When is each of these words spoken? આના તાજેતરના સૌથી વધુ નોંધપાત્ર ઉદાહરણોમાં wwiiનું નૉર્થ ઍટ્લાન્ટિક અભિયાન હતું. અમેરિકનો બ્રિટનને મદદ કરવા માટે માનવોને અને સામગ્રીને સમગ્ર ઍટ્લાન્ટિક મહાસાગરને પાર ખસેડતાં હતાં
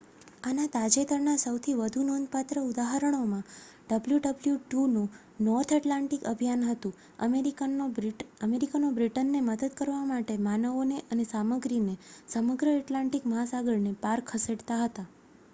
આના 0.43 0.69
તાજેતરના 0.71 1.33
સૌથી 1.39 1.73
વધુ 1.75 2.05
નોંધપાત્ર 2.05 2.59
ઉદાહરણોમાં 2.61 3.43
wwiiનું 3.91 5.11
નૉર્થ 5.41 5.75
ઍટ્લાન્ટિક 5.77 6.25
અભિયાન 6.31 6.65
હતું. 6.69 6.95
અમેરિકનો 8.41 8.89
બ્રિટનને 8.95 9.43
મદદ 9.43 9.71
કરવા 9.77 10.03
માટે 10.07 10.39
માનવોને 10.43 10.97
અને 11.07 11.29
સામગ્રીને 11.29 11.95
સમગ્ર 12.29 12.75
ઍટ્લાન્ટિક 12.75 13.31
મહાસાગરને 13.31 13.97
પાર 14.03 14.19
ખસેડતાં 14.27 14.85
હતાં 14.85 15.09